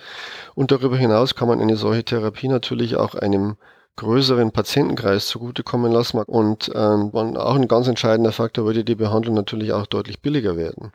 [0.56, 3.56] Und darüber hinaus kann man eine solche Therapie natürlich auch einem
[3.96, 6.20] größeren Patientenkreis zugutekommen lassen.
[6.20, 10.92] Und ähm, auch ein ganz entscheidender Faktor würde die Behandlung natürlich auch deutlich billiger werden.